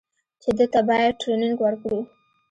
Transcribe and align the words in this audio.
چې 0.41 0.49
ده 0.57 0.65
ته 0.73 0.79
بايد 0.87 1.13
ټرېننگ 1.21 1.57
ورکړو. 1.61 1.99